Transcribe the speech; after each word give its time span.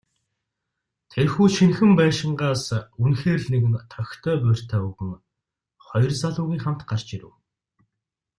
Тэрхүү 1.11 1.47
шинэхэн 1.55 1.91
байшингаас 1.99 2.63
үнэхээр 3.03 3.39
л 3.43 3.49
нэгэн 3.53 3.73
тохитой 3.93 4.35
буурьтай 4.43 4.81
өвгөн, 4.87 5.11
хоёр 5.87 6.11
залуугийн 6.21 6.63
хамт 6.63 6.81
гарч 6.89 7.07
ирэв. 7.15 7.31